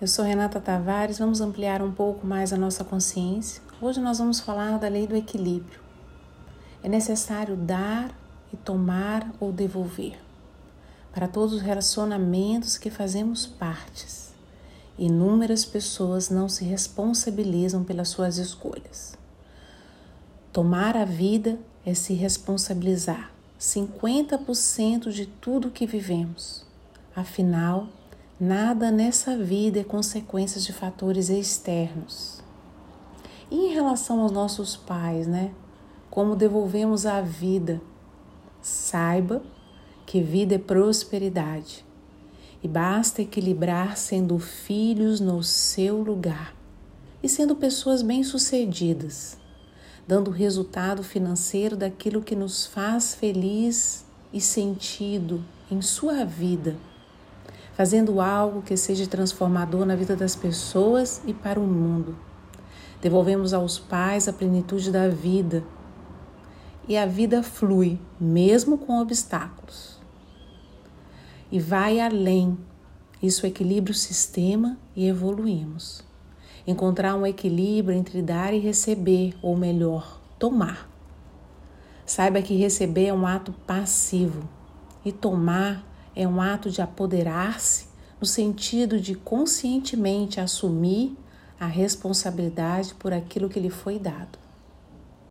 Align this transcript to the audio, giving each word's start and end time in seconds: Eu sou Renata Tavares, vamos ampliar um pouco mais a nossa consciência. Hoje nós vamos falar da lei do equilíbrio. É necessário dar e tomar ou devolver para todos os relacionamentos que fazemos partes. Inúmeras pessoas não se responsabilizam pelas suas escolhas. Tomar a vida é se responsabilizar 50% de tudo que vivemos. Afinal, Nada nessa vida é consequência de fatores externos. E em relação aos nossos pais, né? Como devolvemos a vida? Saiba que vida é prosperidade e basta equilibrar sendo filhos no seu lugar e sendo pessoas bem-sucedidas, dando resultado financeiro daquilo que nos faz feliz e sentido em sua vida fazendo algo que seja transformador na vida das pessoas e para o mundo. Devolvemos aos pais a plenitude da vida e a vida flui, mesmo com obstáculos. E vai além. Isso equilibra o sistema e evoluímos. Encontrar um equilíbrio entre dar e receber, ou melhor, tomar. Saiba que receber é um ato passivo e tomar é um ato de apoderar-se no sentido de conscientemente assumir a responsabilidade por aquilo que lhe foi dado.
Eu 0.00 0.06
sou 0.06 0.24
Renata 0.24 0.60
Tavares, 0.60 1.18
vamos 1.18 1.40
ampliar 1.40 1.82
um 1.82 1.90
pouco 1.90 2.24
mais 2.24 2.52
a 2.52 2.56
nossa 2.56 2.84
consciência. 2.84 3.60
Hoje 3.82 4.00
nós 4.00 4.18
vamos 4.18 4.38
falar 4.38 4.78
da 4.78 4.86
lei 4.86 5.08
do 5.08 5.16
equilíbrio. 5.16 5.80
É 6.84 6.88
necessário 6.88 7.56
dar 7.56 8.16
e 8.52 8.56
tomar 8.56 9.28
ou 9.40 9.50
devolver 9.50 10.16
para 11.12 11.26
todos 11.26 11.52
os 11.52 11.62
relacionamentos 11.62 12.78
que 12.78 12.90
fazemos 12.90 13.44
partes. 13.44 14.32
Inúmeras 14.96 15.64
pessoas 15.64 16.30
não 16.30 16.48
se 16.48 16.64
responsabilizam 16.64 17.82
pelas 17.82 18.08
suas 18.08 18.38
escolhas. 18.38 19.18
Tomar 20.52 20.96
a 20.96 21.04
vida 21.04 21.58
é 21.84 21.92
se 21.92 22.14
responsabilizar 22.14 23.32
50% 23.58 25.10
de 25.10 25.26
tudo 25.26 25.72
que 25.72 25.88
vivemos. 25.88 26.64
Afinal, 27.16 27.88
Nada 28.40 28.92
nessa 28.92 29.36
vida 29.36 29.80
é 29.80 29.84
consequência 29.84 30.60
de 30.60 30.72
fatores 30.72 31.28
externos. 31.28 32.40
E 33.50 33.56
em 33.56 33.74
relação 33.74 34.20
aos 34.20 34.30
nossos 34.30 34.76
pais, 34.76 35.26
né? 35.26 35.50
Como 36.08 36.36
devolvemos 36.36 37.04
a 37.04 37.20
vida? 37.20 37.80
Saiba 38.62 39.42
que 40.06 40.20
vida 40.20 40.54
é 40.54 40.58
prosperidade 40.58 41.84
e 42.62 42.68
basta 42.68 43.22
equilibrar 43.22 43.96
sendo 43.96 44.38
filhos 44.38 45.18
no 45.18 45.42
seu 45.42 46.00
lugar 46.00 46.54
e 47.20 47.28
sendo 47.28 47.56
pessoas 47.56 48.02
bem-sucedidas, 48.02 49.36
dando 50.06 50.30
resultado 50.30 51.02
financeiro 51.02 51.76
daquilo 51.76 52.22
que 52.22 52.36
nos 52.36 52.66
faz 52.66 53.16
feliz 53.16 54.06
e 54.32 54.40
sentido 54.40 55.44
em 55.68 55.82
sua 55.82 56.24
vida 56.24 56.76
fazendo 57.78 58.20
algo 58.20 58.60
que 58.60 58.76
seja 58.76 59.06
transformador 59.06 59.86
na 59.86 59.94
vida 59.94 60.16
das 60.16 60.34
pessoas 60.34 61.22
e 61.24 61.32
para 61.32 61.60
o 61.60 61.62
mundo. 61.64 62.16
Devolvemos 63.00 63.54
aos 63.54 63.78
pais 63.78 64.26
a 64.26 64.32
plenitude 64.32 64.90
da 64.90 65.08
vida 65.08 65.62
e 66.88 66.96
a 66.96 67.06
vida 67.06 67.40
flui, 67.40 67.96
mesmo 68.18 68.78
com 68.78 69.00
obstáculos. 69.00 70.00
E 71.52 71.60
vai 71.60 72.00
além. 72.00 72.58
Isso 73.22 73.46
equilibra 73.46 73.92
o 73.92 73.94
sistema 73.94 74.76
e 74.96 75.06
evoluímos. 75.06 76.04
Encontrar 76.66 77.14
um 77.14 77.24
equilíbrio 77.24 77.96
entre 77.96 78.20
dar 78.22 78.52
e 78.52 78.58
receber, 78.58 79.36
ou 79.40 79.56
melhor, 79.56 80.20
tomar. 80.36 80.90
Saiba 82.04 82.42
que 82.42 82.56
receber 82.56 83.06
é 83.06 83.14
um 83.14 83.24
ato 83.24 83.52
passivo 83.64 84.48
e 85.04 85.12
tomar 85.12 85.86
é 86.18 86.26
um 86.26 86.42
ato 86.42 86.68
de 86.68 86.82
apoderar-se 86.82 87.86
no 88.20 88.26
sentido 88.26 89.00
de 89.00 89.14
conscientemente 89.14 90.40
assumir 90.40 91.16
a 91.60 91.66
responsabilidade 91.66 92.92
por 92.94 93.12
aquilo 93.12 93.48
que 93.48 93.60
lhe 93.60 93.70
foi 93.70 94.00
dado. 94.00 94.36